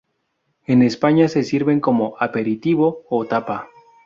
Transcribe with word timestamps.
En 0.65 0.81
España 0.81 1.27
se 1.27 1.43
sirven 1.43 1.79
como 1.79 2.15
aperitivo 2.19 3.03
o 3.11 3.23
tapa. 3.25 3.69